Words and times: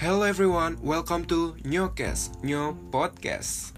Hello 0.00 0.22
everyone, 0.22 0.78
welcome 0.80 1.26
to 1.26 1.52
Nyokes, 1.62 2.32
Nyo 2.42 2.72
Podcast. 2.90 3.76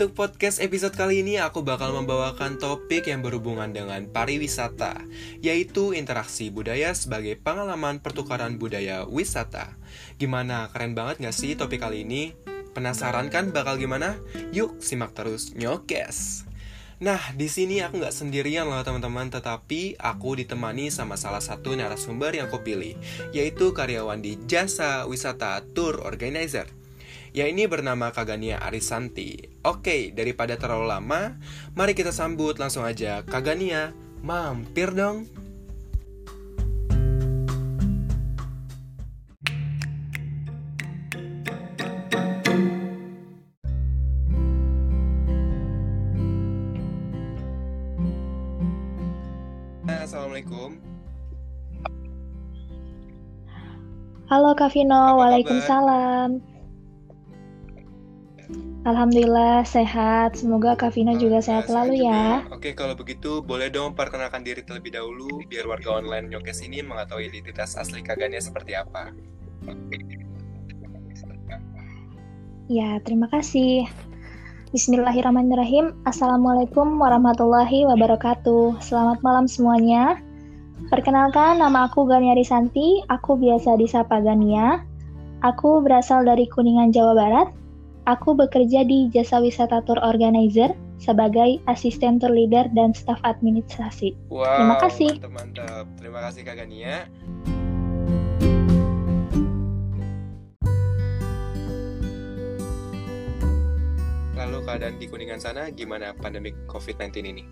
Untuk 0.00 0.16
podcast 0.16 0.64
episode 0.64 0.96
kali 0.96 1.20
ini 1.20 1.36
aku 1.36 1.60
bakal 1.60 1.92
membawakan 1.92 2.56
topik 2.56 3.04
yang 3.12 3.20
berhubungan 3.20 3.68
dengan 3.68 4.08
pariwisata, 4.08 4.96
yaitu 5.44 5.92
interaksi 5.92 6.48
budaya 6.48 6.96
sebagai 6.96 7.36
pengalaman 7.36 8.00
pertukaran 8.00 8.56
budaya 8.56 9.04
wisata. 9.04 9.76
Gimana, 10.16 10.72
keren 10.72 10.96
banget 10.96 11.20
gak 11.20 11.36
sih 11.36 11.52
topik 11.52 11.84
kali 11.84 12.08
ini? 12.08 12.32
Penasaran 12.72 13.28
kan 13.28 13.52
bakal 13.52 13.76
gimana? 13.76 14.16
Yuk, 14.56 14.80
simak 14.80 15.12
terus 15.12 15.52
nyokes! 15.52 16.48
Nah, 17.04 17.20
di 17.36 17.52
sini 17.52 17.84
aku 17.84 18.00
nggak 18.00 18.16
sendirian 18.16 18.72
loh 18.72 18.80
teman-teman, 18.80 19.28
tetapi 19.28 20.00
aku 20.00 20.32
ditemani 20.40 20.88
sama 20.88 21.20
salah 21.20 21.44
satu 21.44 21.76
narasumber 21.76 22.40
yang 22.40 22.48
aku 22.48 22.64
pilih, 22.64 22.96
yaitu 23.36 23.76
karyawan 23.76 24.24
di 24.24 24.40
jasa 24.48 25.04
wisata 25.04 25.60
tour 25.76 26.00
organizer 26.00 26.79
yang 27.30 27.54
ini 27.54 27.70
bernama 27.70 28.10
Kagania 28.10 28.58
Arisanti. 28.58 29.38
Oke, 29.62 30.10
daripada 30.10 30.58
terlalu 30.58 30.90
lama, 30.90 31.38
mari 31.78 31.94
kita 31.94 32.10
sambut 32.10 32.58
langsung 32.58 32.82
aja 32.82 33.22
Kagania. 33.22 33.94
Mampir 34.20 34.90
dong. 34.92 35.30
Assalamualaikum. 49.86 50.82
Halo 54.26 54.54
Kak 54.58 54.74
Vino, 54.74 55.18
Waalaikumsalam. 55.18 56.49
Alhamdulillah 58.80 59.60
sehat. 59.68 60.40
Semoga 60.40 60.72
Kak 60.72 60.96
Vina 60.96 61.12
juga 61.12 61.44
sehat 61.44 61.68
selalu 61.68 62.00
ya. 62.00 62.48
Oke, 62.48 62.72
kalau 62.72 62.96
begitu 62.96 63.44
boleh 63.44 63.68
dong 63.68 63.92
perkenalkan 63.92 64.40
diri 64.40 64.64
terlebih 64.64 64.96
dahulu 64.96 65.44
biar 65.44 65.68
warga 65.68 66.00
online 66.00 66.32
Nyokes 66.32 66.64
ini 66.64 66.80
mengetahui 66.80 67.28
identitas 67.28 67.76
asli 67.76 68.00
Kagania 68.00 68.40
seperti 68.40 68.72
apa. 68.72 69.12
Ya, 72.72 72.96
terima 73.04 73.28
kasih. 73.28 73.84
Bismillahirrahmanirrahim. 74.72 75.92
Assalamualaikum 76.08 76.96
warahmatullahi 76.96 77.84
wabarakatuh. 77.84 78.80
Selamat 78.80 79.20
malam 79.20 79.44
semuanya. 79.44 80.16
Perkenalkan, 80.88 81.60
nama 81.60 81.84
aku 81.84 82.08
Gania 82.08 82.32
Risanti. 82.32 83.04
Aku 83.12 83.36
biasa 83.36 83.76
disapa 83.76 84.24
Gania. 84.24 84.80
Aku 85.44 85.84
berasal 85.84 86.24
dari 86.24 86.48
Kuningan, 86.48 86.96
Jawa 86.96 87.12
Barat 87.12 87.59
Aku 88.10 88.34
bekerja 88.34 88.82
di 88.82 89.06
Jasa 89.14 89.38
Wisata 89.38 89.86
Tour 89.86 90.02
Organizer 90.02 90.74
sebagai 90.98 91.62
asisten 91.70 92.18
tour 92.18 92.34
leader 92.34 92.66
dan 92.74 92.90
staf 92.90 93.22
administrasi. 93.22 94.18
Wow, 94.26 94.50
Terima 94.50 94.76
kasih. 94.82 95.10
Mantap, 95.22 95.30
mantap. 95.30 95.86
Terima 95.94 96.18
kasih 96.26 96.40
Kak 96.42 96.56
Gania. 96.58 97.06
Lalu 104.34 104.58
keadaan 104.66 104.98
di 104.98 105.06
Kuningan 105.06 105.38
sana 105.38 105.70
gimana 105.70 106.10
pandemi 106.18 106.50
COVID-19 106.66 107.14
ini? 107.22 107.46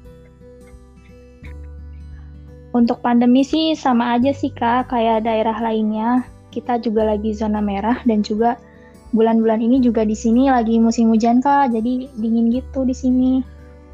Untuk 2.74 2.98
pandemi 2.98 3.46
sih 3.46 3.78
sama 3.78 4.18
aja 4.18 4.34
sih 4.34 4.50
Kak, 4.50 4.90
kayak 4.90 5.22
daerah 5.22 5.54
lainnya. 5.62 6.26
Kita 6.50 6.82
juga 6.82 7.06
lagi 7.06 7.30
zona 7.30 7.62
merah 7.62 8.02
dan 8.02 8.26
juga 8.26 8.58
bulan-bulan 9.12 9.60
ini 9.64 9.80
juga 9.80 10.04
di 10.04 10.12
sini 10.12 10.52
lagi 10.52 10.76
musim 10.76 11.08
hujan 11.08 11.40
kak, 11.40 11.72
jadi 11.72 12.08
dingin 12.18 12.52
gitu 12.52 12.84
di 12.84 12.92
sini. 12.92 13.32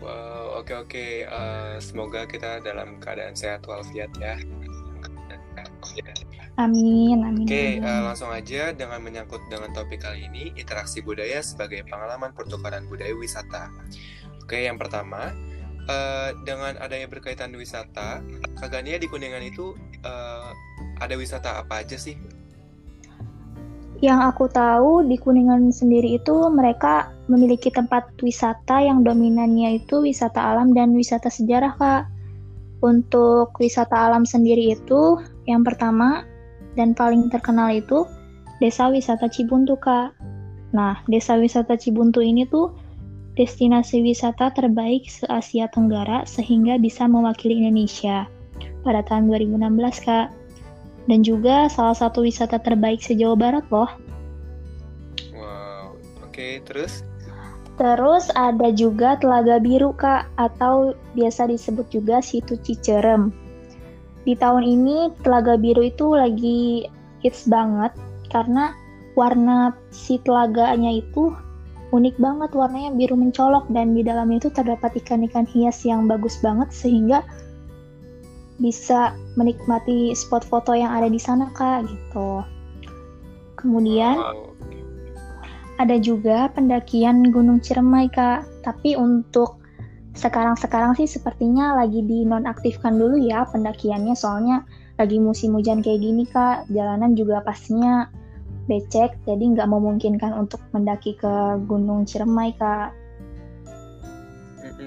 Wow, 0.03 0.61
oke 0.61 0.69
okay, 0.69 0.77
oke. 0.77 0.91
Okay. 0.91 1.13
Uh, 1.31 1.35
eh, 1.35 1.75
semoga 1.81 2.27
kita 2.27 2.61
dalam 2.61 2.99
keadaan 2.99 3.33
sehat 3.39 3.65
walafiat 3.65 4.11
ya. 4.19 4.37
Amin, 6.55 7.19
amin. 7.27 7.51
Oke, 7.51 7.51
okay, 7.51 7.71
uh, 7.83 7.87
eh, 7.87 8.01
langsung 8.07 8.31
aja 8.31 8.71
dengan 8.71 9.03
menyangkut 9.03 9.43
dengan 9.51 9.75
topik 9.75 10.07
kali 10.07 10.31
ini, 10.31 10.55
interaksi 10.55 11.03
budaya 11.03 11.43
sebagai 11.43 11.83
pengalaman 11.91 12.31
pertukaran 12.31 12.87
budaya 12.87 13.11
wisata. 13.19 13.75
Oke, 14.39 14.63
okay, 14.63 14.71
yang 14.71 14.79
pertama, 14.79 15.35
uh, 15.91 16.31
dengan 16.47 16.79
adanya 16.79 17.11
berkaitan 17.11 17.51
wisata, 17.59 18.23
Kagania 18.63 19.03
di 19.03 19.11
Kuningan 19.11 19.43
itu 19.43 19.75
uh, 20.07 20.55
ada 21.03 21.19
wisata 21.19 21.59
apa 21.59 21.83
aja 21.83 21.99
sih? 21.99 22.15
Yang 24.03 24.21
aku 24.35 24.45
tahu 24.51 25.07
di 25.07 25.15
Kuningan 25.21 25.71
sendiri 25.71 26.19
itu 26.19 26.35
mereka 26.51 27.15
memiliki 27.31 27.71
tempat 27.71 28.11
wisata 28.21 28.83
yang 28.83 29.07
dominannya 29.07 29.79
itu 29.79 30.03
wisata 30.03 30.41
alam 30.41 30.75
dan 30.75 30.97
wisata 30.97 31.31
sejarah, 31.31 31.73
Kak. 31.79 32.03
Untuk 32.85 33.55
wisata 33.57 34.11
alam 34.11 34.29
sendiri 34.29 34.77
itu 34.77 35.17
yang 35.49 35.65
pertama 35.65 36.27
dan 36.75 36.93
paling 36.93 37.31
terkenal 37.31 37.71
itu 37.73 38.05
Desa 38.61 38.91
Wisata 38.91 39.31
Cibuntu, 39.31 39.79
Kak. 39.79 40.13
Nah, 40.75 41.01
Desa 41.09 41.39
Wisata 41.39 41.79
Cibuntu 41.79 42.21
ini 42.21 42.45
tuh 42.45 42.75
destinasi 43.35 44.03
wisata 44.03 44.51
terbaik 44.55 45.11
se-Asia 45.11 45.67
Tenggara 45.71 46.23
sehingga 46.23 46.79
bisa 46.79 47.07
mewakili 47.11 47.63
Indonesia 47.63 48.31
pada 48.85 49.01
tahun 49.07 49.33
2016, 49.33 50.07
Kak 50.07 50.44
dan 51.11 51.21
juga 51.21 51.69
salah 51.69 51.97
satu 51.97 52.25
wisata 52.25 52.61
terbaik 52.61 53.01
se-Jawa 53.01 53.37
Barat 53.37 53.65
loh. 53.69 53.91
Wow, 55.37 55.99
oke 56.25 56.33
okay, 56.33 56.61
terus? 56.65 57.05
Terus 57.75 58.31
ada 58.39 58.71
juga 58.71 59.19
Telaga 59.19 59.59
Biru 59.59 59.91
Kak, 59.99 60.31
atau 60.39 60.95
biasa 61.19 61.51
disebut 61.51 61.91
juga 61.91 62.23
Situ 62.23 62.55
Cicerem. 62.63 63.35
Di 64.23 64.39
tahun 64.39 64.63
ini 64.63 65.11
Telaga 65.27 65.59
Biru 65.59 65.83
itu 65.83 66.15
lagi 66.15 66.87
hits 67.21 67.51
banget 67.51 67.91
karena 68.31 68.73
warna 69.19 69.75
si 69.91 70.19
telaganya 70.23 70.91
itu 70.91 71.35
unik 71.95 72.19
banget 72.19 72.51
warnanya 72.59 72.91
biru 72.99 73.15
mencolok 73.15 73.71
dan 73.71 73.95
di 73.95 74.03
dalamnya 74.03 74.43
itu 74.43 74.51
terdapat 74.51 74.99
ikan-ikan 74.99 75.47
hias 75.47 75.87
yang 75.87 76.11
bagus 76.11 76.43
banget 76.43 76.75
sehingga 76.75 77.23
bisa 78.63 79.15
menikmati 79.35 80.15
spot 80.15 80.47
foto 80.47 80.75
yang 80.75 80.95
ada 80.95 81.11
di 81.11 81.19
sana 81.19 81.51
kak 81.55 81.87
gitu. 81.91 82.43
Kemudian 83.59 84.21
ada 85.83 85.97
juga 85.99 86.47
pendakian 86.55 87.35
Gunung 87.35 87.59
Ciremai 87.59 88.07
kak, 88.13 88.47
tapi 88.63 88.95
untuk 88.95 89.59
sekarang-sekarang 90.15 90.95
sih 90.95 91.11
sepertinya 91.11 91.75
lagi 91.75 91.99
dinonaktifkan 92.07 92.95
dulu 92.95 93.19
ya 93.19 93.43
pendakiannya 93.51 94.15
soalnya 94.15 94.63
lagi 94.95 95.19
musim 95.19 95.59
hujan 95.59 95.83
kayak 95.83 95.99
gini 95.99 96.23
kak, 96.31 96.71
jalanan 96.71 97.19
juga 97.19 97.43
pastinya 97.43 98.07
becek 98.71 99.19
jadi 99.27 99.43
nggak 99.43 99.67
memungkinkan 99.67 100.31
untuk 100.31 100.63
mendaki 100.71 101.19
ke 101.19 101.59
Gunung 101.67 102.07
Ciremai 102.07 102.55
kak. 102.55 102.95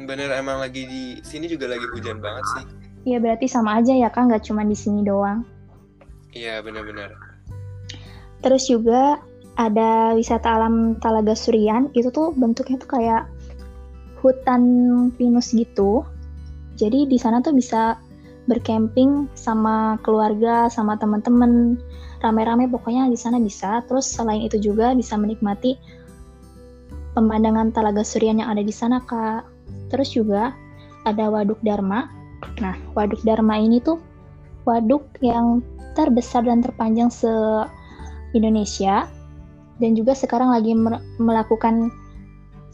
Bener 0.07 0.31
emang 0.31 0.63
lagi 0.63 0.87
di 0.87 1.03
sini 1.19 1.51
juga 1.51 1.67
lagi 1.67 1.83
hujan 1.91 2.23
banget 2.23 2.45
sih. 2.55 2.65
Iya 3.07 3.23
berarti 3.23 3.47
sama 3.47 3.79
aja 3.79 3.95
ya 3.95 4.11
kan, 4.11 4.27
nggak 4.27 4.43
cuma 4.43 4.67
di 4.67 4.75
sini 4.75 4.99
doang. 5.07 5.47
Iya 6.35 6.59
benar-benar. 6.59 7.15
Terus 8.43 8.67
juga 8.67 9.23
ada 9.55 10.11
wisata 10.11 10.59
alam 10.59 10.99
Talaga 10.99 11.31
Surian, 11.31 11.87
itu 11.95 12.11
tuh 12.11 12.35
bentuknya 12.35 12.77
tuh 12.83 12.91
kayak 12.99 13.23
hutan 14.19 14.63
pinus 15.15 15.55
gitu. 15.55 16.03
Jadi 16.75 17.07
di 17.07 17.15
sana 17.15 17.39
tuh 17.39 17.55
bisa 17.55 17.95
bercamping 18.51 19.31
sama 19.39 19.95
keluarga, 20.03 20.67
sama 20.67 20.99
teman-teman, 20.99 21.79
rame-rame 22.19 22.67
pokoknya 22.67 23.07
di 23.07 23.17
sana 23.17 23.39
bisa. 23.39 23.87
Terus 23.87 24.03
selain 24.11 24.43
itu 24.43 24.59
juga 24.59 24.91
bisa 24.93 25.15
menikmati 25.15 25.79
pemandangan 27.15 27.71
Talaga 27.71 28.03
Surian 28.03 28.43
yang 28.43 28.51
ada 28.51 28.61
di 28.61 28.75
sana, 28.75 28.99
Kak. 28.99 29.47
Terus 29.89 30.11
juga 30.11 30.51
ada 31.07 31.31
Waduk 31.31 31.57
Dharma, 31.63 32.16
Nah, 32.63 32.75
Waduk 32.97 33.21
Dharma 33.21 33.59
ini 33.59 33.83
tuh 33.83 34.01
waduk 34.67 35.07
yang 35.23 35.63
terbesar 35.95 36.43
dan 36.43 36.59
terpanjang 36.59 37.07
se-Indonesia 37.07 39.07
dan 39.77 39.91
juga 39.95 40.17
sekarang 40.17 40.51
lagi 40.51 40.75
melakukan 41.21 41.93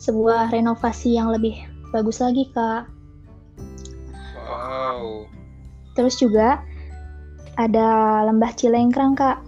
sebuah 0.02 0.52
renovasi 0.52 1.16
yang 1.16 1.30
lebih 1.30 1.56
bagus 1.94 2.24
lagi, 2.24 2.50
Kak. 2.52 2.90
Wow. 4.44 5.30
Terus 5.94 6.18
juga 6.18 6.66
ada 7.58 8.22
lembah 8.26 8.52
Cilengkrang 8.58 9.14
kak. 9.14 9.42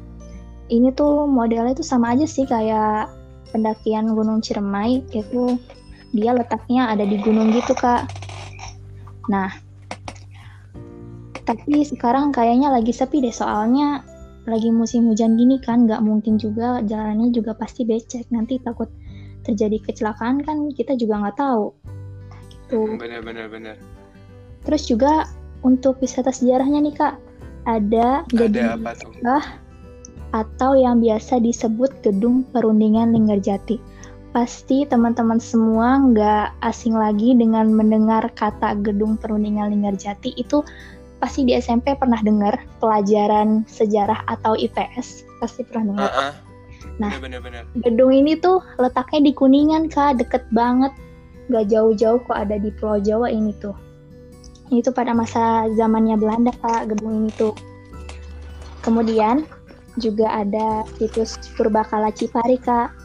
Ini 0.70 0.94
tuh 0.98 1.30
modelnya 1.30 1.78
tuh 1.78 1.86
sama 1.86 2.14
aja 2.14 2.26
sih 2.26 2.46
kayak 2.46 3.10
pendakian 3.54 4.14
Gunung 4.14 4.42
Ciremai 4.42 5.06
itu 5.14 5.58
dia 6.16 6.32
letaknya 6.34 6.90
ada 6.90 7.06
di 7.06 7.22
gunung 7.22 7.54
gitu 7.54 7.78
kak. 7.78 8.10
Nah, 9.30 9.54
tapi 11.46 11.86
sekarang 11.86 12.34
kayaknya 12.34 12.74
lagi 12.74 12.90
sepi 12.92 13.22
deh 13.22 13.34
soalnya 13.34 14.02
lagi 14.46 14.70
musim 14.70 15.10
hujan 15.10 15.38
gini 15.38 15.58
kan 15.58 15.90
nggak 15.90 16.02
mungkin 16.06 16.38
juga 16.38 16.82
jalannya 16.86 17.34
juga 17.34 17.58
pasti 17.58 17.86
becek. 17.86 18.30
Nanti 18.30 18.62
takut 18.62 18.90
terjadi 19.46 19.82
kecelakaan 19.82 20.42
kan 20.46 20.70
kita 20.74 20.98
juga 20.98 21.22
nggak 21.26 21.38
tahu. 21.38 21.74
Gitu. 22.50 22.98
Bener 22.98 23.22
bener 23.26 23.50
bener. 23.50 23.76
Terus 24.66 24.90
juga 24.90 25.30
untuk 25.66 26.02
wisata 26.02 26.30
sejarahnya 26.30 26.82
nih 26.82 26.96
kak 26.98 27.16
ada 27.66 28.22
gedung 28.30 28.86
apa 28.86 28.94
tuh? 28.98 29.14
atau 30.36 30.76
yang 30.76 31.00
biasa 31.00 31.40
disebut 31.40 32.04
gedung 32.04 32.44
perundingan 32.52 33.16
Linggarjati 33.16 33.80
pasti 34.36 34.84
teman-teman 34.84 35.40
semua 35.40 35.96
nggak 35.96 36.60
asing 36.60 36.92
lagi 36.92 37.32
dengan 37.40 37.72
mendengar 37.72 38.28
kata 38.36 38.76
gedung 38.84 39.16
perundingan 39.16 39.72
Linggarjati 39.72 40.36
itu 40.36 40.60
pasti 41.20 41.48
di 41.48 41.56
SMP 41.56 41.96
pernah 41.96 42.20
dengar 42.22 42.60
pelajaran 42.84 43.64
sejarah 43.70 44.24
atau 44.28 44.54
IPS 44.56 45.24
pasti 45.40 45.64
pernah 45.64 45.96
dengar. 45.96 46.10
Uh 46.12 46.20
-uh. 46.20 46.34
Nah, 46.96 47.12
bener, 47.20 47.44
bener, 47.44 47.68
gedung 47.84 48.14
ini 48.16 48.40
tuh 48.40 48.64
letaknya 48.80 49.28
di 49.28 49.32
Kuningan 49.36 49.92
kak, 49.92 50.16
deket 50.16 50.48
banget, 50.56 50.96
gak 51.52 51.68
jauh-jauh 51.68 52.24
kok 52.24 52.38
ada 52.38 52.56
di 52.56 52.72
Pulau 52.72 53.04
Jawa 53.04 53.28
ini 53.28 53.52
tuh. 53.60 53.76
Ini 54.72 54.80
tuh 54.80 54.96
pada 54.96 55.12
masa 55.12 55.68
zamannya 55.76 56.16
Belanda 56.16 56.56
kak, 56.64 56.96
gedung 56.96 57.26
ini 57.26 57.32
tuh. 57.36 57.52
Kemudian 58.80 59.44
juga 60.00 60.30
ada 60.46 60.88
situs 60.96 61.36
Purbakala 61.60 62.16
Cipari 62.16 62.56
kak. 62.60 62.96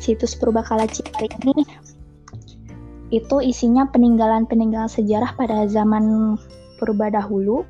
Situs 0.00 0.36
Purbakala 0.36 0.84
Cipari 0.88 1.28
ini 1.44 1.64
itu 3.10 3.36
isinya 3.42 3.90
peninggalan-peninggalan 3.90 4.86
sejarah 4.86 5.34
pada 5.34 5.66
zaman 5.66 6.38
purba 6.80 7.12
dahulu 7.12 7.68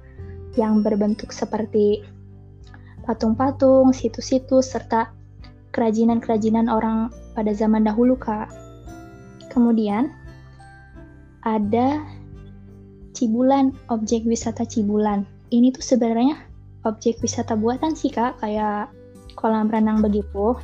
yang 0.55 0.87
berbentuk 0.87 1.35
seperti 1.35 2.07
patung-patung, 3.03 3.91
situs-situs, 3.91 4.71
serta 4.71 5.11
kerajinan-kerajinan 5.75 6.71
orang 6.71 7.11
pada 7.35 7.51
zaman 7.51 7.83
dahulu, 7.83 8.15
Kak. 8.15 8.51
Kemudian, 9.51 10.15
ada 11.43 12.07
Cibulan, 13.11 13.75
objek 13.91 14.23
wisata 14.25 14.63
Cibulan. 14.63 15.27
Ini 15.51 15.75
tuh 15.75 15.83
sebenarnya 15.83 16.39
objek 16.87 17.19
wisata 17.19 17.59
buatan 17.59 17.99
sih, 17.99 18.15
Kak, 18.15 18.39
kayak 18.39 18.95
kolam 19.35 19.67
renang 19.67 20.01
begitu. 20.01 20.55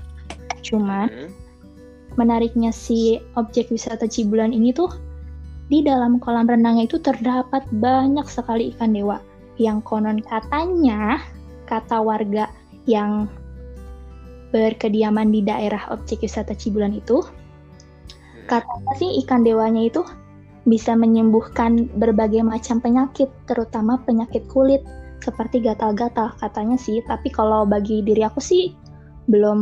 Cuman, 0.63 1.11
hmm. 1.11 1.31
menariknya 2.15 2.71
si 2.71 3.19
objek 3.35 3.71
wisata 3.75 4.07
Cibulan 4.07 4.55
ini 4.55 4.71
tuh 4.71 4.89
di 5.67 5.83
dalam 5.83 6.23
kolam 6.23 6.47
renangnya 6.47 6.87
itu 6.87 7.03
terdapat 7.03 7.67
banyak 7.83 8.27
sekali 8.31 8.71
ikan 8.75 8.95
dewa. 8.95 9.19
Yang 9.59 9.79
konon 9.89 10.19
katanya 10.23 11.19
kata 11.67 11.99
warga 11.99 12.47
yang 12.87 13.27
berkediaman 14.55 15.35
di 15.35 15.43
daerah 15.43 15.91
objek 15.91 16.23
wisata 16.23 16.55
Cibulan 16.55 16.95
itu 16.95 17.19
katanya 18.47 18.93
sih 18.95 19.11
ikan 19.27 19.43
dewanya 19.43 19.91
itu 19.91 20.07
bisa 20.71 20.95
menyembuhkan 20.95 21.91
berbagai 21.99 22.47
macam 22.47 22.79
penyakit 22.79 23.27
terutama 23.51 23.99
penyakit 24.07 24.47
kulit 24.51 24.87
seperti 25.23 25.59
gatal-gatal 25.59 26.31
katanya 26.39 26.79
sih. 26.79 27.03
Tapi 27.03 27.35
kalau 27.35 27.67
bagi 27.67 28.07
diri 28.07 28.23
aku 28.23 28.39
sih 28.39 28.71
belum 29.27 29.59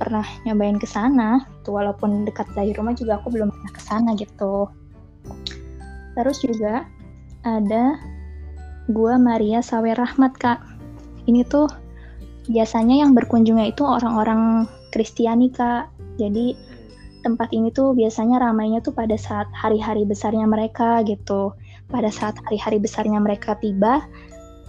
pernah 0.00 0.24
nyobain 0.48 0.80
ke 0.80 0.88
sana. 0.88 1.44
Walaupun 1.68 2.24
dekat 2.24 2.48
dari 2.56 2.72
rumah 2.72 2.96
juga 2.96 3.20
aku 3.20 3.28
belum 3.36 3.52
pernah 3.52 3.72
ke 3.76 3.82
sana 3.84 4.16
gitu 4.16 4.72
Terus 6.12 6.38
juga 6.44 6.84
ada 7.42 7.96
Gua 8.90 9.14
Maria 9.16 9.62
Sawer 9.62 9.94
Rahmat, 9.94 10.34
Kak. 10.36 10.58
Ini 11.30 11.46
tuh 11.46 11.70
biasanya 12.50 13.06
yang 13.06 13.14
berkunjungnya 13.14 13.70
itu 13.70 13.86
orang-orang 13.86 14.66
Kristiani, 14.90 15.48
Kak. 15.54 15.88
Jadi 16.18 16.52
tempat 17.22 17.54
ini 17.54 17.70
tuh 17.70 17.94
biasanya 17.94 18.42
ramainya 18.42 18.82
tuh 18.82 18.90
pada 18.90 19.14
saat 19.14 19.46
hari-hari 19.54 20.02
besarnya 20.02 20.44
mereka 20.44 21.00
gitu. 21.06 21.54
Pada 21.88 22.10
saat 22.10 22.34
hari-hari 22.42 22.82
besarnya 22.82 23.22
mereka 23.22 23.54
tiba, 23.62 24.02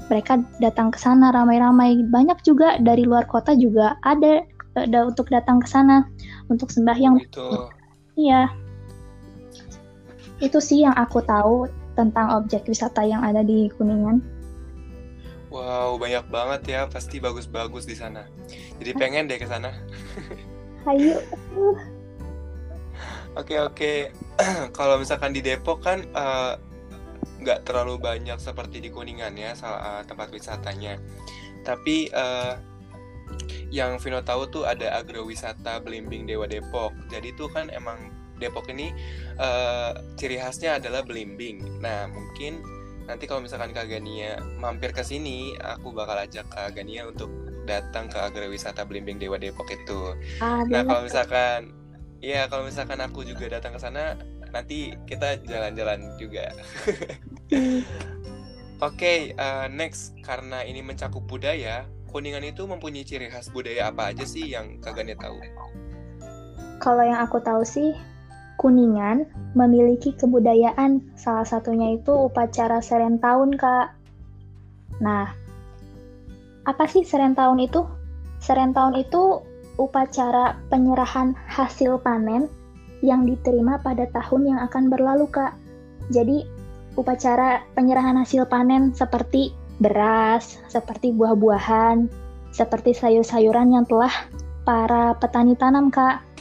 mereka 0.07 0.39
datang 0.61 0.93
ke 0.93 1.01
sana 1.01 1.33
ramai-ramai. 1.33 2.05
Banyak 2.07 2.45
juga 2.45 2.77
dari 2.77 3.03
luar 3.03 3.25
kota 3.25 3.57
juga 3.57 3.97
ada, 4.05 4.45
ada 4.77 5.09
untuk 5.09 5.33
datang 5.33 5.57
ke 5.57 5.67
sana 5.67 6.05
untuk 6.53 6.69
sembahyang. 6.69 7.17
Iya, 8.13 8.53
itu 10.43 10.59
sih 10.59 10.83
yang 10.83 10.91
aku 10.99 11.23
tahu 11.23 11.71
tentang 11.95 12.35
objek 12.35 12.67
wisata 12.67 13.07
yang 13.07 13.23
ada 13.23 13.39
di 13.39 13.71
Kuningan. 13.71 14.19
Wow, 15.53 16.01
banyak 16.01 16.25
banget 16.33 16.61
ya, 16.65 16.81
pasti 16.89 17.21
bagus-bagus 17.21 17.85
di 17.85 17.95
sana. 17.95 18.25
Jadi 18.81 18.91
pengen 18.97 19.29
deh 19.29 19.37
ke 19.39 19.47
sana. 19.47 19.71
Ayo. 20.89 21.21
Oke 23.33 23.57
oke, 23.57 24.13
kalau 24.77 25.01
misalkan 25.01 25.33
di 25.33 25.41
Depok 25.41 25.81
kan 25.81 26.05
eh, 26.05 26.53
nggak 27.41 27.59
uh, 27.59 27.63
terlalu 27.65 27.97
banyak 27.97 28.37
seperti 28.37 28.77
di 28.77 28.93
Kuningan 28.93 29.33
ya 29.33 29.57
uh, 29.57 30.05
tempat 30.05 30.29
wisatanya. 30.29 31.01
Tapi 31.65 32.13
uh, 32.13 32.53
yang 33.73 33.97
Vino 33.97 34.21
tahu 34.21 34.45
tuh 34.53 34.63
ada 34.69 35.01
agrowisata 35.01 35.81
Belimbing 35.81 36.29
Dewa 36.29 36.45
Depok. 36.45 36.93
Jadi 37.09 37.33
tuh 37.33 37.49
kan 37.49 37.73
emang 37.73 38.13
Depok 38.43 38.67
ini 38.67 38.91
uh, 39.39 39.95
ciri 40.19 40.35
khasnya 40.35 40.77
adalah 40.83 41.01
belimbing. 41.07 41.79
Nah, 41.79 42.11
mungkin 42.11 42.59
nanti 43.07 43.27
kalau 43.27 43.43
misalkan 43.43 43.71
Kak 43.71 43.87
Gania 43.87 44.39
mampir 44.59 44.91
ke 44.91 45.03
sini, 45.03 45.55
aku 45.59 45.95
bakal 45.95 46.19
ajak 46.19 46.47
Kak 46.51 46.75
Gania 46.75 47.07
untuk 47.07 47.31
datang 47.63 48.11
ke 48.11 48.19
agrowisata 48.19 48.83
Belimbing 48.83 49.19
Dewa 49.19 49.39
Depok 49.39 49.71
itu. 49.71 50.15
Ah, 50.43 50.67
nah, 50.67 50.83
kalau 50.83 51.07
misalkan 51.07 51.71
ya 52.23 52.47
kalau 52.47 52.67
misalkan 52.67 52.99
aku 52.99 53.23
juga 53.23 53.47
datang 53.59 53.75
ke 53.75 53.79
sana, 53.79 54.19
nanti 54.51 54.95
kita 55.07 55.39
jalan-jalan 55.47 56.15
juga. 56.19 56.51
Oke, 58.83 58.99
okay, 58.99 59.19
uh, 59.39 59.63
eh, 59.63 59.67
next 59.71 60.11
karena 60.27 60.59
ini 60.67 60.83
mencakup 60.83 61.23
budaya, 61.23 61.87
Kuningan 62.13 62.45
itu 62.45 62.69
mempunyai 62.69 63.01
ciri 63.01 63.25
khas 63.25 63.49
budaya 63.49 63.89
apa 63.89 64.13
aja 64.13 64.21
sih 64.21 64.53
yang 64.53 64.77
Kak 64.77 65.01
Gania 65.01 65.17
tahu? 65.17 65.33
Kalau 66.77 67.01
yang 67.01 67.17
aku 67.17 67.41
tahu 67.41 67.65
sih 67.65 67.97
Kuningan 68.63 69.27
memiliki 69.59 70.15
kebudayaan, 70.15 71.03
salah 71.19 71.43
satunya 71.43 71.99
itu 71.99 72.31
upacara 72.31 72.79
seren 72.79 73.19
tahun, 73.19 73.59
Kak. 73.59 73.91
Nah, 75.03 75.27
apa 76.63 76.87
sih 76.87 77.03
seren 77.03 77.35
tahun 77.35 77.59
itu? 77.59 77.83
Seren 78.39 78.71
tahun 78.71 79.03
itu 79.03 79.43
upacara 79.75 80.55
penyerahan 80.71 81.35
hasil 81.51 81.99
panen 82.07 82.47
yang 83.03 83.27
diterima 83.27 83.83
pada 83.83 84.07
tahun 84.15 84.55
yang 84.55 84.59
akan 84.63 84.87
berlalu, 84.87 85.27
Kak. 85.27 85.59
Jadi, 86.07 86.47
upacara 86.95 87.67
penyerahan 87.75 88.15
hasil 88.15 88.47
panen 88.47 88.95
seperti 88.95 89.51
beras, 89.83 90.55
seperti 90.71 91.11
buah-buahan, 91.11 92.07
seperti 92.55 92.95
sayur-sayuran 92.95 93.75
yang 93.75 93.83
telah 93.83 94.13
para 94.63 95.19
petani 95.19 95.59
tanam, 95.59 95.91
Kak. 95.91 96.32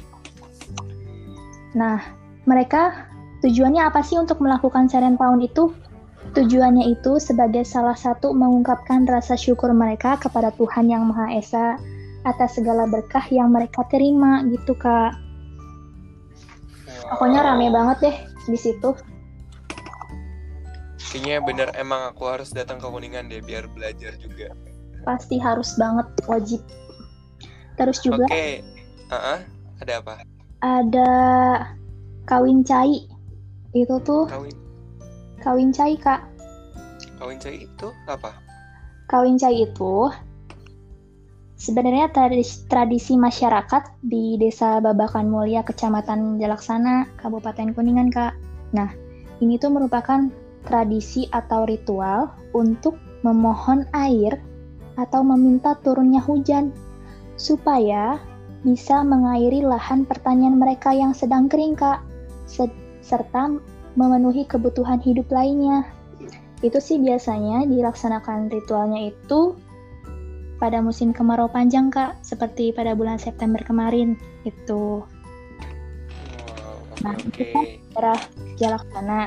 Nah, 1.72 1.98
mereka 2.44 3.08
tujuannya 3.40 3.88
apa 3.88 4.04
sih 4.04 4.20
untuk 4.20 4.40
melakukan 4.44 4.88
seren 4.88 5.16
tahun 5.16 5.44
itu? 5.44 5.72
Tujuannya 6.32 6.88
itu 6.88 7.18
sebagai 7.18 7.66
salah 7.66 7.98
satu 7.98 8.32
mengungkapkan 8.32 9.04
rasa 9.04 9.34
syukur 9.34 9.74
mereka 9.74 10.16
kepada 10.16 10.54
Tuhan 10.54 10.88
Yang 10.88 11.02
Maha 11.12 11.26
Esa 11.36 11.66
atas 12.22 12.54
segala 12.54 12.86
berkah 12.86 13.26
yang 13.28 13.50
mereka 13.50 13.82
terima 13.90 14.46
gitu 14.46 14.78
kak. 14.78 15.18
Pokoknya 17.10 17.44
rame 17.44 17.68
banget 17.68 17.98
deh 18.00 18.16
di 18.48 18.58
situ. 18.58 18.94
Kayaknya 21.12 21.36
bener 21.44 21.68
emang 21.76 22.08
aku 22.08 22.24
harus 22.24 22.48
datang 22.56 22.80
ke 22.80 22.88
Kuningan 22.88 23.28
deh 23.28 23.44
biar 23.44 23.68
belajar 23.68 24.16
juga. 24.16 24.56
Pasti 25.04 25.36
harus 25.36 25.76
banget 25.76 26.08
wajib. 26.24 26.62
Terus 27.76 28.00
juga. 28.00 28.24
Oke, 28.24 28.32
okay. 28.32 28.52
uh 29.12 29.16
-uh. 29.18 29.38
ada 29.82 30.00
apa? 30.00 30.24
Ada 30.62 31.12
kawin 32.24 32.62
cai. 32.62 33.10
Itu 33.74 33.98
tuh 34.06 34.30
kawin. 34.30 34.54
Kawin 35.42 35.70
cai 35.74 35.98
kak. 35.98 36.22
Kawin 37.18 37.36
cai 37.42 37.66
itu 37.66 37.88
apa? 38.06 38.38
Kawin 39.10 39.36
cai 39.36 39.66
itu 39.66 40.08
sebenarnya 41.58 42.10
tradisi, 42.14 42.66
tradisi 42.70 43.14
masyarakat 43.18 44.02
di 44.06 44.38
desa 44.38 44.78
Babakan 44.78 45.30
Mulia 45.30 45.66
kecamatan 45.66 46.38
Jalaksana 46.38 47.10
Kabupaten 47.18 47.74
Kuningan 47.74 48.08
kak. 48.14 48.38
Nah 48.70 48.90
ini 49.42 49.58
tuh 49.58 49.74
merupakan 49.74 50.30
tradisi 50.62 51.26
atau 51.34 51.66
ritual 51.66 52.30
untuk 52.54 52.94
memohon 53.26 53.86
air 53.94 54.38
atau 54.94 55.26
meminta 55.26 55.74
turunnya 55.82 56.22
hujan 56.22 56.70
supaya 57.34 58.18
bisa 58.62 59.02
mengairi 59.02 59.62
lahan 59.62 60.06
pertanian 60.06 60.58
mereka 60.58 60.94
yang 60.94 61.10
sedang 61.10 61.50
kering, 61.50 61.74
Kak, 61.74 62.02
serta 63.02 63.58
memenuhi 63.98 64.46
kebutuhan 64.46 65.02
hidup 65.02 65.26
lainnya. 65.34 65.82
Itu 66.62 66.78
sih 66.78 67.02
biasanya 67.02 67.66
dilaksanakan 67.66 68.46
ritualnya 68.54 69.10
itu 69.10 69.58
pada 70.62 70.78
musim 70.78 71.10
kemarau 71.10 71.50
panjang, 71.50 71.90
Kak, 71.90 72.22
seperti 72.22 72.70
pada 72.70 72.94
bulan 72.94 73.18
September 73.18 73.58
kemarin. 73.66 74.14
Itu. 74.46 75.02
nah, 77.02 77.18
okay. 77.18 77.26
itu 77.26 77.42
kan 77.50 77.64
daerah 77.66 78.18
Jalaksana. 78.62 79.20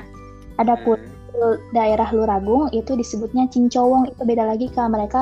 Adapun 0.55 0.95
hmm. 1.35 1.75
daerah 1.75 2.07
Luragung 2.15 2.71
itu 2.71 2.95
disebutnya 2.95 3.51
Cincowong, 3.51 4.15
itu 4.15 4.21
beda 4.23 4.47
lagi, 4.47 4.71
Kak. 4.71 4.87
Mereka 4.87 5.21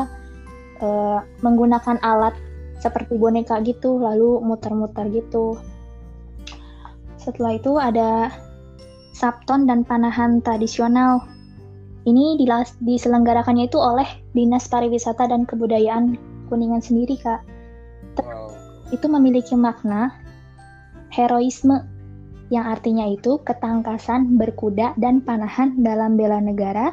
uh, 0.85 1.25
menggunakan 1.41 1.97
alat 2.05 2.37
seperti 2.83 3.15
boneka 3.15 3.63
gitu, 3.63 3.95
lalu 3.95 4.43
muter-muter 4.43 5.07
gitu. 5.07 5.55
Setelah 7.15 7.55
itu 7.55 7.79
ada 7.79 8.27
sabton 9.15 9.63
dan 9.63 9.87
panahan 9.87 10.43
tradisional 10.43 11.23
ini 12.03 12.35
diselenggarakannya 12.83 13.71
itu 13.71 13.79
oleh 13.79 14.03
Dinas 14.35 14.67
Pariwisata 14.67 15.31
dan 15.31 15.47
Kebudayaan 15.47 16.19
Kuningan 16.51 16.83
sendiri, 16.83 17.15
Kak. 17.15 17.39
Wow. 18.19 18.51
Itu 18.91 19.07
memiliki 19.07 19.55
makna 19.55 20.11
heroisme 21.07 21.87
yang 22.51 22.67
artinya 22.67 23.07
itu 23.07 23.39
ketangkasan 23.47 24.35
berkuda 24.35 24.99
dan 24.99 25.23
panahan 25.23 25.79
dalam 25.79 26.19
bela 26.19 26.43
negara 26.43 26.91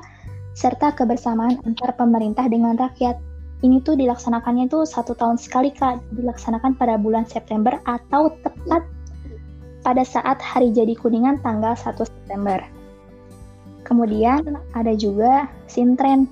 serta 0.55 0.95
kebersamaan 0.95 1.59
antar 1.67 1.99
pemerintah 1.99 2.47
dengan 2.47 2.79
rakyat. 2.79 3.19
Ini 3.61 3.85
tuh 3.85 3.93
dilaksanakannya 4.01 4.73
tuh 4.73 4.89
satu 4.89 5.13
tahun 5.13 5.37
sekali 5.37 5.69
kak, 5.77 6.01
dilaksanakan 6.17 6.81
pada 6.81 6.97
bulan 6.97 7.29
September 7.29 7.77
atau 7.85 8.33
tepat 8.41 8.89
pada 9.85 10.05
saat 10.05 10.41
hari 10.41 10.73
jadi 10.73 10.97
Kuningan 10.97 11.45
tanggal 11.45 11.77
1 11.77 11.97
September. 12.01 12.61
Kemudian 13.85 14.57
ada 14.73 14.93
juga 14.97 15.49
sintren. 15.69 16.25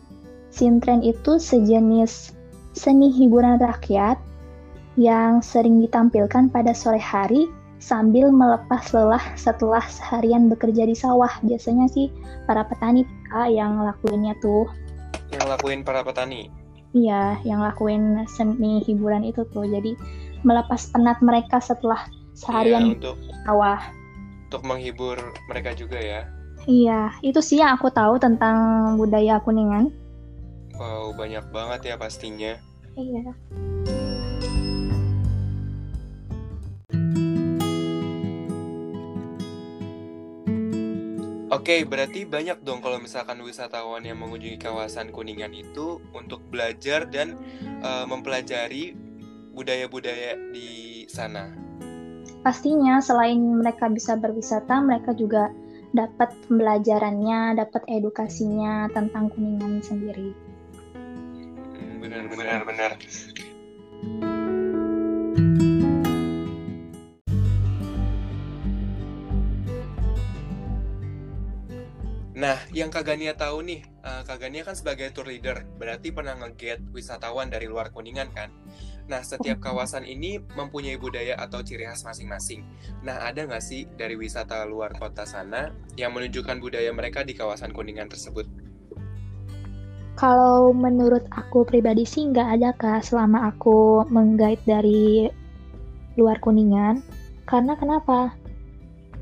Sintren 0.49 1.04
itu 1.04 1.37
sejenis 1.37 2.32
seni 2.73 3.12
hiburan 3.12 3.61
rakyat 3.61 4.16
yang 4.97 5.44
sering 5.44 5.85
ditampilkan 5.85 6.49
pada 6.49 6.73
sore 6.73 7.00
hari 7.00 7.44
sambil 7.78 8.32
melepas 8.32 8.90
lelah 8.90 9.23
setelah 9.37 9.85
seharian 9.87 10.49
bekerja 10.49 10.88
di 10.88 10.97
sawah. 10.97 11.30
Biasanya 11.44 11.92
sih 11.92 12.08
para 12.49 12.64
petani 12.64 13.04
Kak, 13.28 13.52
yang 13.52 13.85
lakuinnya 13.85 14.32
tuh. 14.40 14.64
Yang 15.28 15.44
lakuin 15.52 15.85
para 15.85 16.00
petani? 16.00 16.58
Iya, 16.97 17.37
yang 17.45 17.61
lakuin 17.61 18.25
seni 18.25 18.80
hiburan 18.85 19.26
itu 19.26 19.45
tuh. 19.52 19.68
Jadi 19.68 19.92
melepas 20.47 20.88
penat 20.95 21.21
mereka 21.21 21.61
setelah 21.61 22.09
seharian 22.33 22.95
ya, 22.95 22.95
untuk, 22.97 23.16
sawah. 23.45 23.80
Untuk 24.49 24.62
menghibur 24.64 25.18
mereka 25.50 25.76
juga 25.76 26.00
ya. 26.00 26.25
Iya, 26.64 27.12
itu 27.25 27.40
sih 27.40 27.61
yang 27.61 27.76
aku 27.76 27.92
tahu 27.92 28.16
tentang 28.21 28.57
budaya 28.97 29.40
Kuningan. 29.40 29.92
Wow, 30.78 31.12
banyak 31.16 31.45
banget 31.50 31.80
ya 31.92 31.95
pastinya. 31.99 32.54
Iya. 32.97 33.35
Oke, 41.49 41.81
berarti 41.88 42.28
banyak 42.28 42.61
dong 42.61 42.85
kalau 42.85 43.00
misalkan 43.00 43.40
wisatawan 43.40 44.05
yang 44.05 44.21
mengunjungi 44.21 44.61
kawasan 44.61 45.09
Kuningan 45.09 45.57
itu 45.57 45.97
untuk 46.12 46.45
belajar 46.52 47.09
dan 47.09 47.40
uh, 47.81 48.05
mempelajari 48.05 48.93
budaya-budaya 49.57 50.37
di 50.52 51.09
sana. 51.09 51.49
Pastinya 52.45 53.00
selain 53.00 53.40
mereka 53.64 53.88
bisa 53.88 54.21
berwisata, 54.21 54.76
mereka 54.85 55.17
juga 55.17 55.49
dapat 55.97 56.37
pembelajarannya, 56.52 57.57
dapat 57.57 57.81
edukasinya 57.88 58.93
tentang 58.93 59.33
kuningan 59.33 59.81
sendiri. 59.81 60.37
Benar, 61.99 62.28
benar, 62.28 62.61
benar. 62.69 62.93
Nah, 72.59 72.75
yang 72.75 72.91
Kak 72.91 73.07
Gania 73.07 73.38
tahu 73.38 73.62
nih, 73.62 73.87
uh, 74.03 74.27
Kak 74.27 74.43
Gania 74.43 74.67
kan 74.67 74.75
sebagai 74.75 75.15
tour 75.15 75.31
leader, 75.31 75.62
berarti 75.79 76.11
pernah 76.11 76.35
nge 76.35 76.83
wisatawan 76.91 77.55
dari 77.55 77.71
luar 77.71 77.95
Kuningan 77.95 78.35
kan? 78.35 78.50
Nah, 79.07 79.23
setiap 79.23 79.62
kawasan 79.62 80.03
ini 80.03 80.43
mempunyai 80.59 80.99
budaya 80.99 81.38
atau 81.38 81.62
ciri 81.62 81.87
khas 81.87 82.03
masing-masing. 82.03 82.67
Nah, 83.07 83.23
ada 83.23 83.47
nggak 83.47 83.62
sih 83.62 83.87
dari 83.95 84.19
wisata 84.19 84.67
luar 84.67 84.91
kota 84.99 85.23
sana 85.23 85.71
yang 85.95 86.11
menunjukkan 86.19 86.59
budaya 86.59 86.91
mereka 86.91 87.23
di 87.23 87.38
kawasan 87.38 87.71
Kuningan 87.71 88.11
tersebut? 88.11 88.50
Kalau 90.19 90.75
menurut 90.75 91.23
aku 91.31 91.62
pribadi 91.62 92.03
sih 92.03 92.27
nggak 92.27 92.59
ada 92.59 92.75
kak 92.75 93.07
selama 93.07 93.55
aku 93.55 94.03
menggait 94.11 94.59
dari 94.67 95.31
luar 96.19 96.43
Kuningan. 96.43 97.07
Karena 97.47 97.79
kenapa? 97.79 98.35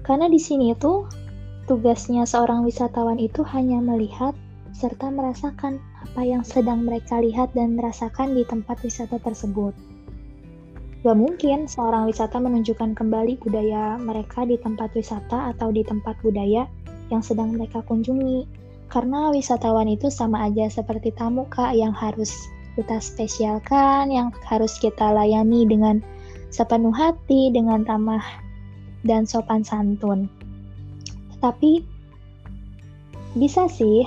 Karena 0.08 0.24
di 0.24 0.40
sini 0.40 0.72
tuh 0.72 1.25
Tugasnya 1.66 2.22
seorang 2.22 2.62
wisatawan 2.62 3.18
itu 3.18 3.42
hanya 3.42 3.82
melihat 3.82 4.38
serta 4.70 5.10
merasakan 5.10 5.82
apa 5.98 6.22
yang 6.22 6.46
sedang 6.46 6.86
mereka 6.86 7.18
lihat 7.18 7.50
dan 7.58 7.74
merasakan 7.74 8.38
di 8.38 8.46
tempat 8.46 8.78
wisata 8.86 9.18
tersebut. 9.18 9.74
Gak 11.02 11.18
mungkin 11.18 11.66
seorang 11.66 12.06
wisata 12.06 12.38
menunjukkan 12.38 12.94
kembali 12.94 13.42
budaya 13.42 13.98
mereka 13.98 14.46
di 14.46 14.54
tempat 14.62 14.94
wisata 14.94 15.50
atau 15.50 15.74
di 15.74 15.82
tempat 15.82 16.14
budaya 16.22 16.70
yang 17.10 17.18
sedang 17.18 17.58
mereka 17.58 17.82
kunjungi. 17.82 18.46
Karena 18.86 19.34
wisatawan 19.34 19.90
itu 19.90 20.06
sama 20.06 20.46
aja 20.46 20.70
seperti 20.70 21.10
tamu 21.18 21.50
kak 21.50 21.74
yang 21.74 21.90
harus 21.90 22.30
kita 22.78 23.02
spesialkan, 23.02 24.14
yang 24.14 24.30
harus 24.46 24.78
kita 24.78 25.10
layani 25.10 25.66
dengan 25.66 25.98
sepenuh 26.54 26.94
hati, 26.94 27.50
dengan 27.50 27.82
ramah 27.82 28.22
dan 29.02 29.26
sopan 29.26 29.66
santun. 29.66 30.30
Tapi 31.40 31.84
bisa 33.36 33.68
sih 33.68 34.06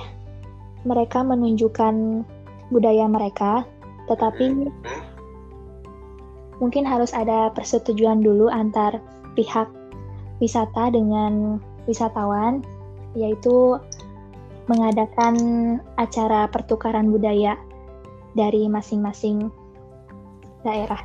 mereka 0.82 1.22
menunjukkan 1.22 2.24
budaya 2.72 3.06
mereka, 3.06 3.66
tetapi 4.10 4.70
mungkin 6.58 6.84
harus 6.84 7.14
ada 7.14 7.52
persetujuan 7.54 8.20
dulu 8.24 8.50
antar 8.50 8.98
pihak 9.38 9.68
wisata 10.40 10.90
dengan 10.90 11.62
wisatawan, 11.84 12.64
yaitu 13.14 13.76
mengadakan 14.70 15.34
acara 15.98 16.46
pertukaran 16.46 17.10
budaya 17.10 17.58
dari 18.38 18.70
masing-masing 18.70 19.50
daerah. 20.62 21.02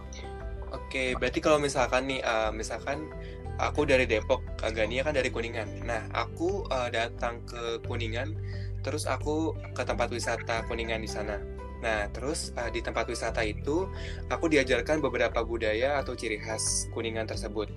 Oke, 0.76 1.16
berarti 1.18 1.40
kalau 1.42 1.58
misalkan 1.58 2.06
nih, 2.06 2.22
uh, 2.22 2.52
misalkan 2.54 3.10
aku 3.60 3.88
dari 3.88 4.06
Depok, 4.10 4.44
Gania 4.74 5.06
kan 5.06 5.16
dari 5.16 5.32
Kuningan. 5.32 5.86
Nah, 5.88 6.08
aku 6.12 6.68
uh, 6.68 6.90
datang 6.92 7.44
ke 7.48 7.80
Kuningan, 7.86 8.36
terus 8.84 9.08
aku 9.08 9.56
ke 9.76 9.84
tempat 9.84 10.12
wisata 10.12 10.66
Kuningan 10.68 11.02
di 11.02 11.10
sana. 11.10 11.40
Nah, 11.84 12.10
terus 12.12 12.56
uh, 12.58 12.72
di 12.72 12.82
tempat 12.82 13.08
wisata 13.08 13.46
itu 13.46 13.88
aku 14.28 14.50
diajarkan 14.50 15.00
beberapa 15.00 15.44
budaya 15.46 16.00
atau 16.02 16.18
ciri 16.18 16.40
khas 16.42 16.90
Kuningan 16.92 17.28
tersebut. 17.30 17.72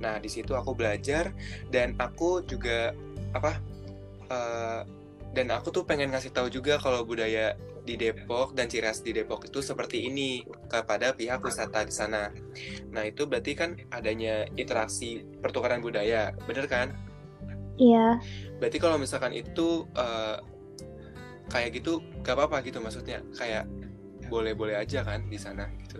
Nah, 0.00 0.16
di 0.16 0.32
situ 0.32 0.56
aku 0.56 0.72
belajar 0.72 1.30
dan 1.68 1.94
aku 2.00 2.40
juga 2.46 2.96
apa? 3.36 3.60
Uh, 4.30 4.82
dan 5.30 5.50
aku 5.54 5.70
tuh 5.70 5.86
pengen 5.86 6.10
ngasih 6.10 6.34
tahu 6.34 6.50
juga 6.50 6.78
kalau 6.82 7.06
budaya 7.06 7.54
di 7.90 7.98
Depok 7.98 8.54
dan 8.54 8.70
ciri 8.70 8.86
khas 8.86 9.02
di 9.02 9.10
Depok 9.10 9.50
itu 9.50 9.58
seperti 9.58 10.06
ini 10.06 10.46
kepada 10.70 11.10
pihak 11.10 11.42
wisata 11.42 11.82
di 11.82 11.90
sana. 11.90 12.30
Nah 12.94 13.02
itu 13.02 13.26
berarti 13.26 13.58
kan 13.58 13.74
adanya 13.90 14.46
interaksi 14.54 15.26
pertukaran 15.42 15.82
budaya, 15.82 16.30
bener 16.46 16.70
kan? 16.70 16.94
Iya. 17.82 18.22
Berarti 18.62 18.78
kalau 18.78 18.94
misalkan 18.94 19.34
itu 19.34 19.90
uh, 19.98 20.38
kayak 21.50 21.82
gitu, 21.82 21.98
gak 22.22 22.38
apa-apa 22.38 22.62
gitu 22.62 22.78
maksudnya, 22.78 23.26
kayak 23.34 23.66
boleh-boleh 24.30 24.78
aja 24.78 25.02
kan 25.02 25.26
di 25.26 25.40
sana 25.40 25.66
gitu. 25.82 25.98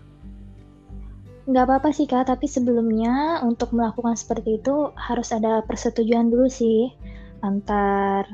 Gak 1.51 1.67
apa-apa 1.67 1.91
sih 1.91 2.07
kak, 2.07 2.31
tapi 2.31 2.47
sebelumnya 2.47 3.43
untuk 3.43 3.75
melakukan 3.75 4.15
seperti 4.15 4.63
itu 4.63 4.95
harus 4.95 5.35
ada 5.35 5.67
persetujuan 5.67 6.31
dulu 6.31 6.47
sih 6.47 6.95
antar 7.43 8.29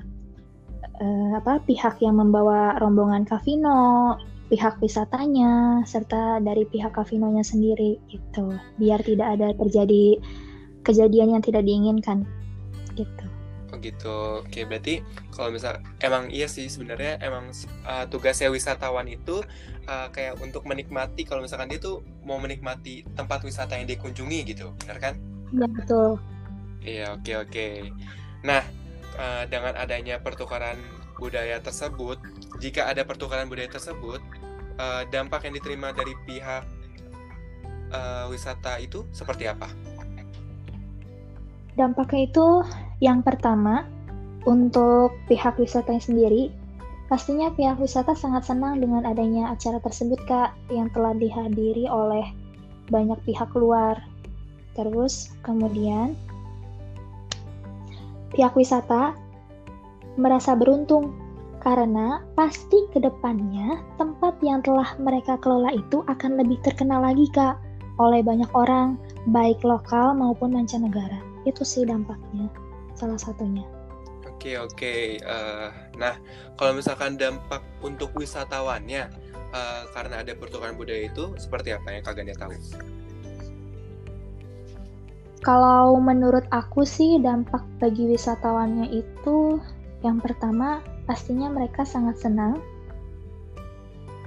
uh, 1.01 1.31
apa 1.39 1.61
pihak 1.65 2.01
yang 2.01 2.21
membawa 2.21 2.77
rombongan 2.81 3.25
Kavino, 3.29 4.17
pihak 4.49 4.79
wisatanya, 4.79 5.83
serta 5.85 6.39
dari 6.41 6.65
pihak 6.69 6.95
Kavinonya 6.95 7.43
sendiri 7.43 7.99
gitu. 8.11 8.55
Biar 8.79 9.03
tidak 9.03 9.39
ada 9.39 9.53
terjadi 9.57 10.21
kejadian 10.87 11.39
yang 11.39 11.43
tidak 11.43 11.67
diinginkan 11.67 12.23
gitu. 12.95 13.27
Oh 13.75 13.79
gitu. 13.83 14.47
Oke, 14.47 14.63
berarti 14.63 15.03
kalau 15.35 15.51
misal 15.51 15.83
emang 15.99 16.31
iya 16.31 16.47
sih 16.47 16.71
sebenarnya 16.71 17.19
emang 17.19 17.51
uh, 17.83 18.07
tugasnya 18.07 18.47
wisatawan 18.49 19.11
itu 19.11 19.43
uh, 19.91 20.09
kayak 20.15 20.39
untuk 20.39 20.63
menikmati 20.63 21.27
kalau 21.27 21.43
misalkan 21.43 21.67
dia 21.67 21.83
tuh 21.83 22.07
mau 22.23 22.39
menikmati 22.39 23.03
tempat 23.19 23.43
wisata 23.43 23.75
yang 23.75 23.91
dikunjungi 23.91 24.55
gitu, 24.55 24.71
benar 24.87 24.99
kan? 25.03 25.15
Iya 25.51 25.67
betul. 25.67 26.11
Iya, 26.87 27.07
oke 27.19 27.33
oke. 27.43 27.67
Nah, 28.47 28.63
uh, 29.19 29.45
dengan 29.49 29.75
adanya 29.77 30.21
pertukaran 30.21 30.77
budaya 31.17 31.59
tersebut, 31.61 32.21
jika 32.61 32.89
ada 32.89 33.03
pertukaran 33.03 33.49
budaya 33.49 33.69
tersebut, 33.73 34.21
uh, 34.77 35.03
dampak 35.09 35.49
yang 35.49 35.57
diterima 35.57 35.93
dari 35.97 36.13
pihak 36.29 36.65
uh, 37.93 38.29
wisata 38.29 38.81
itu 38.81 39.05
seperti 39.13 39.49
apa? 39.49 39.69
Dampaknya 41.77 42.29
itu 42.29 42.47
yang 43.05 43.21
pertama, 43.21 43.85
untuk 44.49 45.13
pihak 45.29 45.59
wisata 45.61 45.93
sendiri, 46.01 46.49
pastinya 47.11 47.53
pihak 47.53 47.77
wisata 47.77 48.17
sangat 48.17 48.49
senang 48.49 48.81
dengan 48.81 49.05
adanya 49.05 49.53
acara 49.53 49.83
tersebut, 49.83 50.17
Kak, 50.25 50.57
yang 50.73 50.89
telah 50.95 51.13
dihadiri 51.13 51.85
oleh 51.91 52.25
banyak 52.89 53.19
pihak 53.27 53.51
luar. 53.53 54.01
Terus, 54.79 55.35
kemudian, 55.45 56.17
pihak 58.37 58.53
wisata 58.53 59.17
merasa 60.21 60.53
beruntung 60.53 61.17
karena 61.65 62.23
pasti 62.39 62.87
ke 62.95 63.03
depannya 63.03 63.83
tempat 63.99 64.39
yang 64.39 64.63
telah 64.63 64.95
mereka 65.03 65.35
kelola 65.43 65.75
itu 65.75 66.07
akan 66.07 66.39
lebih 66.39 66.63
terkenal 66.63 67.03
lagi, 67.03 67.27
Kak, 67.35 67.59
oleh 67.99 68.23
banyak 68.23 68.47
orang, 68.55 68.95
baik 69.35 69.59
lokal 69.67 70.15
maupun 70.15 70.55
mancanegara. 70.55 71.19
Itu 71.43 71.67
sih 71.67 71.83
dampaknya 71.83 72.47
salah 72.95 73.19
satunya. 73.19 73.67
Oke 74.31 74.55
oke. 74.63 75.19
Uh, 75.27 75.75
nah 75.99 76.15
kalau 76.55 76.77
misalkan 76.77 77.19
dampak 77.19 77.67
untuk 77.83 78.15
wisatawannya 78.15 79.11
uh, 79.51 79.83
karena 79.91 80.23
ada 80.23 80.39
pertukaran 80.39 80.79
budaya 80.79 81.09
itu 81.09 81.35
seperti 81.35 81.75
apa 81.75 81.99
yang 81.99 82.05
kagaknya 82.07 82.37
tahu? 82.39 82.55
Kalau 85.47 85.95
menurut 86.03 86.43
aku 86.51 86.83
sih 86.83 87.23
dampak 87.23 87.63
bagi 87.79 88.03
wisatawannya 88.03 88.91
itu 88.91 89.63
yang 90.03 90.19
pertama 90.19 90.83
pastinya 91.07 91.47
mereka 91.47 91.87
sangat 91.87 92.19
senang, 92.19 92.59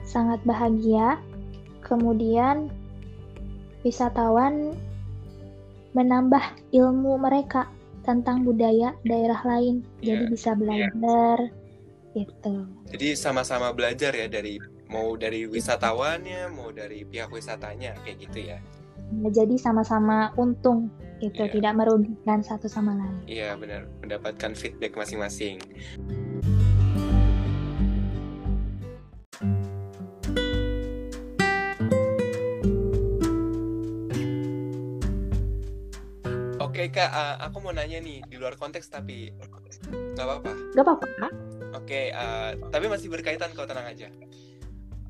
sangat 0.07 0.39
bahagia. 0.47 1.19
Kemudian 1.83 2.71
wisatawan 3.83 4.79
menambah 5.91 6.55
ilmu 6.71 7.19
mereka 7.19 7.67
tentang 8.07 8.47
budaya 8.47 8.95
daerah 9.03 9.43
lain. 9.43 9.83
Yeah. 9.99 10.23
Jadi 10.23 10.23
bisa 10.31 10.55
iya. 10.55 10.59
belajar 10.63 11.37
yeah. 11.51 12.15
gitu. 12.15 12.55
Jadi 12.95 13.07
sama-sama 13.19 13.75
belajar 13.75 14.15
ya 14.15 14.31
dari 14.31 14.55
mau 14.87 15.19
dari 15.19 15.51
wisatawannya, 15.51 16.47
mau 16.47 16.71
dari 16.71 17.03
pihak 17.03 17.27
wisatanya 17.27 17.99
kayak 18.07 18.23
gitu 18.23 18.39
ya. 18.55 18.63
Nah, 19.09 19.31
jadi 19.35 19.59
sama-sama 19.59 20.31
untung 20.39 20.87
gitu, 21.19 21.43
yeah. 21.45 21.51
tidak 21.51 21.73
merugikan 21.75 22.39
satu 22.39 22.71
sama 22.71 22.95
lain. 22.95 23.19
Iya, 23.27 23.51
yeah, 23.51 23.53
benar, 23.59 23.81
mendapatkan 23.99 24.55
feedback 24.55 24.95
masing-masing. 24.95 25.59
Oke 36.59 36.95
kak, 36.95 37.11
uh, 37.11 37.35
aku 37.43 37.59
mau 37.59 37.75
nanya 37.75 37.99
nih 37.99 38.23
di 38.23 38.39
luar 38.39 38.55
konteks 38.55 38.87
tapi 38.87 39.35
nggak 40.15 40.23
apa-apa. 40.23 40.51
Nggak 40.71 40.85
apa-apa. 40.87 41.27
Oke, 41.75 42.15
uh, 42.15 42.55
tapi 42.71 42.87
masih 42.87 43.11
berkaitan 43.11 43.51
kau 43.51 43.67
tenang 43.67 43.91
aja. 43.91 44.07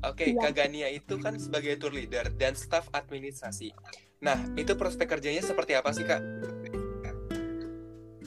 Oke, 0.02 0.32
ya. 0.32 0.50
Kak 0.50 0.56
Gania 0.56 0.88
itu 0.90 1.20
kan 1.20 1.36
sebagai 1.36 1.76
tour 1.76 1.92
leader 1.92 2.32
dan 2.34 2.56
staff 2.56 2.88
administrasi. 2.90 3.70
Nah, 4.20 4.36
itu 4.52 4.76
prospek 4.76 5.16
kerjanya 5.16 5.40
seperti 5.40 5.72
apa 5.72 5.96
sih 5.96 6.04
kak? 6.04 6.20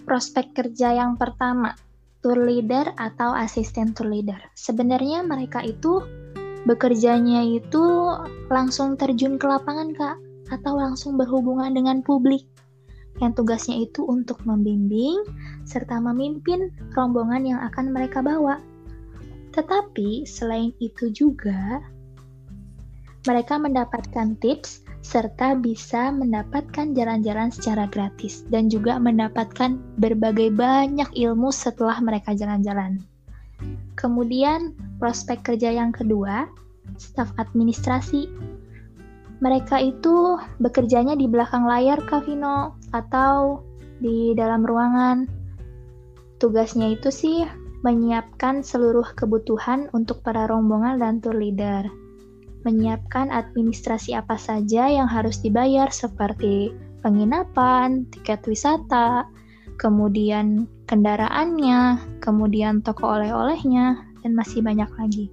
Prospek 0.03 0.57
kerja 0.57 0.97
yang 0.97 1.15
pertama, 1.21 1.77
tour 2.25 2.41
leader 2.41 2.97
atau 2.97 3.31
asisten 3.37 3.93
tour 3.93 4.09
leader. 4.09 4.41
Sebenarnya 4.57 5.21
mereka 5.21 5.61
itu 5.61 6.01
bekerjanya 6.65 7.45
itu 7.45 8.09
langsung 8.49 8.97
terjun 8.97 9.37
ke 9.37 9.45
lapangan 9.45 9.93
kak, 9.93 10.17
atau 10.51 10.75
langsung 10.75 11.15
berhubungan 11.15 11.71
dengan 11.71 12.01
publik 12.01 12.45
yang 13.21 13.31
tugasnya 13.37 13.77
itu 13.85 14.01
untuk 14.03 14.41
membimbing 14.43 15.21
serta 15.69 16.01
memimpin 16.01 16.73
rombongan 16.97 17.45
yang 17.45 17.59
akan 17.69 17.93
mereka 17.93 18.25
bawa. 18.25 18.57
Tetapi 19.53 20.25
selain 20.25 20.73
itu 20.81 21.13
juga, 21.13 21.85
mereka 23.23 23.61
mendapatkan 23.61 24.35
tips 24.41 24.82
serta 25.03 25.59
bisa 25.59 26.09
mendapatkan 26.15 26.95
jalan-jalan 26.95 27.51
secara 27.51 27.91
gratis 27.91 28.47
dan 28.47 28.71
juga 28.71 28.95
mendapatkan 28.97 29.75
berbagai 29.99 30.55
banyak 30.55 31.11
ilmu 31.11 31.51
setelah 31.51 31.99
mereka 31.99 32.31
jalan-jalan. 32.31 33.03
Kemudian, 33.99 34.73
prospek 34.97 35.43
kerja 35.43 35.75
yang 35.75 35.91
kedua, 35.91 36.47
staf 36.95 37.35
administrasi 37.35 38.31
mereka 39.43 39.75
itu 39.75 40.39
bekerjanya 40.63 41.19
di 41.19 41.27
belakang 41.27 41.67
layar 41.67 41.99
Kavino 42.07 42.79
atau 42.95 43.59
di 43.99 44.31
dalam 44.39 44.63
ruangan. 44.63 45.27
Tugasnya 46.39 46.95
itu 46.95 47.11
sih 47.11 47.43
menyiapkan 47.83 48.63
seluruh 48.63 49.11
kebutuhan 49.19 49.91
untuk 49.91 50.23
para 50.23 50.47
rombongan 50.47 50.95
dan 50.95 51.19
tour 51.19 51.35
leader. 51.35 52.02
Menyiapkan 52.63 53.27
administrasi 53.31 54.15
apa 54.15 54.39
saja 54.39 54.87
yang 54.87 55.07
harus 55.07 55.39
dibayar 55.43 55.91
seperti 55.91 56.71
penginapan, 57.03 58.07
tiket 58.15 58.39
wisata, 58.47 59.27
kemudian 59.75 60.65
kendaraannya, 60.87 61.99
kemudian 62.23 62.79
toko 62.79 63.19
oleh-olehnya, 63.19 63.99
dan 64.23 64.31
masih 64.31 64.63
banyak 64.63 64.87
lagi. 64.95 65.27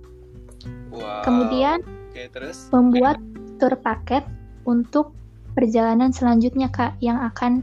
Wow. 0.91 1.23
Kemudian 1.23 1.79
okay, 2.11 2.27
terus? 2.35 2.67
membuat 2.75 3.23
tur 3.63 3.79
paket 3.79 4.27
untuk 4.67 5.15
perjalanan 5.55 6.11
selanjutnya 6.11 6.67
kak 6.71 6.99
yang 6.99 7.19
akan 7.31 7.63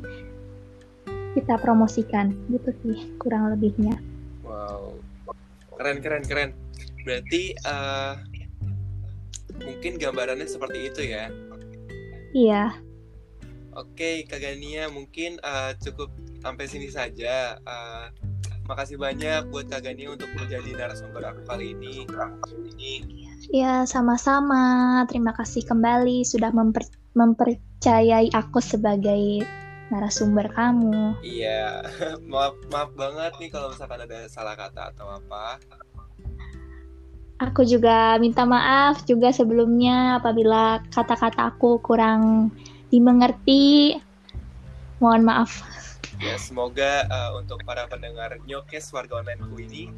kita 1.36 1.60
promosikan 1.62 2.34
gitu 2.50 2.74
sih 2.82 2.98
kurang 3.22 3.54
lebihnya. 3.54 4.00
Wow, 4.42 4.98
keren 5.78 6.02
keren 6.02 6.24
keren. 6.26 6.50
Berarti 7.06 7.54
uh, 7.68 8.18
mungkin 9.62 9.98
gambarannya 9.98 10.48
seperti 10.50 10.92
itu 10.92 11.02
ya? 11.08 11.32
Iya. 12.36 12.64
Oke, 13.78 14.26
Kak 14.26 14.42
Gania, 14.42 14.90
mungkin 14.90 15.38
uh, 15.46 15.78
cukup 15.78 16.10
sampai 16.42 16.66
sini 16.66 16.90
saja. 16.90 17.62
Uh, 17.62 18.10
makasih 18.66 18.98
banyak 19.00 19.48
buat 19.54 19.70
Kak 19.70 19.86
Gania 19.86 20.12
untuk 20.12 20.28
menjadi 20.34 20.74
narasumber 20.74 21.24
aku 21.30 21.42
kali 21.46 21.78
ini. 21.78 22.04
ini 22.74 23.30
Ya, 23.54 23.86
sama-sama. 23.86 25.06
Terima 25.08 25.32
kasih 25.32 25.64
kembali 25.64 26.26
sudah 26.26 26.50
memper 26.52 26.84
mempercayai 27.14 28.34
aku 28.34 28.60
sebagai 28.60 29.46
narasumber 29.88 30.52
kamu. 30.52 31.16
Iya, 31.24 31.86
maaf 32.32 32.58
maaf 32.74 32.92
banget 32.98 33.32
nih 33.40 33.50
kalau 33.54 33.72
misalkan 33.72 34.04
ada 34.04 34.28
salah 34.28 34.58
kata 34.60 34.92
atau 34.92 35.08
apa. 35.08 35.62
Aku 37.38 37.62
juga 37.62 38.18
minta 38.18 38.50
maaf 38.50 39.06
juga 39.06 39.30
sebelumnya 39.30 40.18
apabila 40.18 40.82
kata-kata 40.90 41.54
aku 41.54 41.78
kurang 41.86 42.50
dimengerti. 42.90 43.98
Mohon 44.98 45.24
maaf. 45.30 45.62
Ya, 46.18 46.34
semoga 46.42 47.06
uh, 47.14 47.38
untuk 47.38 47.62
para 47.62 47.86
pendengar 47.86 48.42
Nyokes 48.50 48.90
warga 48.90 49.22
onlineku 49.22 49.54
ini 49.62 49.94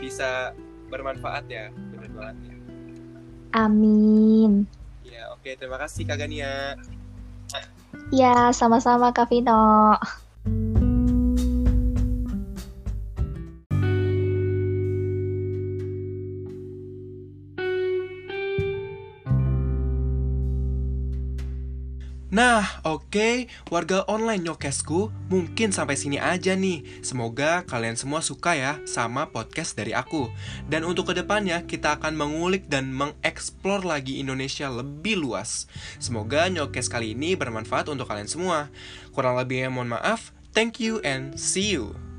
bisa 0.00 0.56
bermanfaat 0.88 1.44
ya, 1.52 1.68
benar 1.92 2.08
banget 2.16 2.36
ya. 2.48 2.56
Amin. 3.52 4.64
Ya, 5.04 5.28
oke. 5.36 5.52
Terima 5.60 5.76
kasih 5.76 6.08
Kak 6.08 6.24
Gania. 6.24 6.80
Ya, 8.08 8.48
sama-sama 8.56 9.12
Kak 9.12 9.28
Vino. 9.28 10.00
Nah, 22.32 22.64
oke, 22.88 23.12
okay, 23.12 23.36
warga 23.68 24.08
online 24.08 24.48
nyokesku, 24.48 25.12
mungkin 25.28 25.68
sampai 25.68 26.00
sini 26.00 26.16
aja 26.16 26.56
nih. 26.56 27.04
Semoga 27.04 27.60
kalian 27.68 27.92
semua 27.92 28.24
suka 28.24 28.56
ya 28.56 28.80
sama 28.88 29.28
podcast 29.28 29.76
dari 29.76 29.92
aku. 29.92 30.32
Dan 30.64 30.88
untuk 30.88 31.12
ke 31.12 31.20
depannya, 31.20 31.60
kita 31.68 32.00
akan 32.00 32.16
mengulik 32.16 32.72
dan 32.72 32.88
mengeksplor 32.88 33.84
lagi 33.84 34.16
Indonesia 34.16 34.72
lebih 34.72 35.20
luas. 35.20 35.68
Semoga 36.00 36.48
nyokes 36.48 36.88
kali 36.88 37.12
ini 37.12 37.36
bermanfaat 37.36 37.92
untuk 37.92 38.08
kalian 38.08 38.32
semua. 38.32 38.72
Kurang 39.12 39.36
lebihnya 39.36 39.68
mohon 39.68 39.92
maaf. 39.92 40.32
Thank 40.56 40.80
you 40.80 41.04
and 41.04 41.36
see 41.36 41.76
you. 41.76 42.11